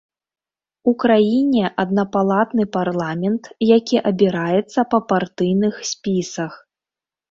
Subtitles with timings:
[0.91, 3.43] У краіне аднапалатны парламент,
[3.77, 6.53] які абіраецца па партыйных спісах.